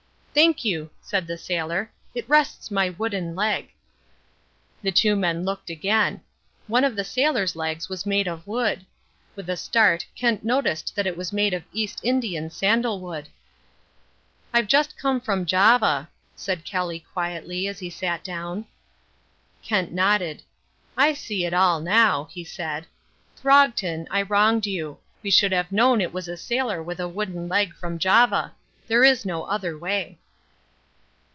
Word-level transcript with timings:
"Thank 0.33 0.63
you," 0.63 0.89
said 1.01 1.27
the 1.27 1.37
sailor, 1.37 1.91
"it 2.15 2.23
rests 2.29 2.71
my 2.71 2.89
wooden 2.91 3.35
leg." 3.35 3.69
The 4.81 4.93
two 4.93 5.17
men 5.17 5.43
looked 5.43 5.69
again. 5.69 6.21
One 6.67 6.85
of 6.85 6.95
the 6.95 7.03
sailor's 7.03 7.53
legs 7.57 7.89
was 7.89 8.05
made 8.05 8.29
of 8.29 8.47
wood. 8.47 8.85
With 9.35 9.49
a 9.49 9.57
start 9.57 10.05
Kent 10.15 10.45
noticed 10.45 10.95
that 10.95 11.05
it 11.05 11.17
was 11.17 11.33
made 11.33 11.53
of 11.53 11.65
East 11.73 11.99
Indian 12.01 12.49
sandalwood. 12.49 13.27
"I've 14.53 14.67
just 14.69 14.95
come 14.97 15.19
from 15.19 15.45
Java," 15.45 16.07
said 16.33 16.63
Kelly 16.63 17.01
quietly, 17.11 17.67
as 17.67 17.79
he 17.79 17.89
sat 17.89 18.23
down. 18.23 18.67
Kent 19.61 19.91
nodded. 19.91 20.43
"I 20.95 21.11
see 21.11 21.43
it 21.43 21.53
all 21.53 21.81
now," 21.81 22.29
he 22.31 22.45
said. 22.45 22.87
"Throgton, 23.35 24.07
I 24.09 24.21
wronged 24.21 24.65
you. 24.65 24.99
We 25.23 25.29
should 25.29 25.51
have 25.51 25.73
known 25.73 25.99
it 25.99 26.13
was 26.13 26.29
a 26.29 26.37
sailor 26.37 26.81
with 26.81 27.01
a 27.01 27.09
wooden 27.09 27.49
leg 27.49 27.73
from 27.75 27.99
Java. 27.99 28.53
There 28.87 29.03
is 29.03 29.25
no 29.25 29.43
other 29.43 29.77
way." 29.77 30.17